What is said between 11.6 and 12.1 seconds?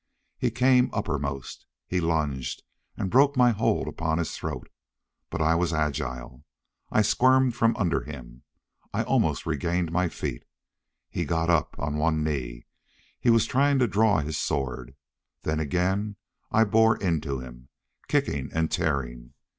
on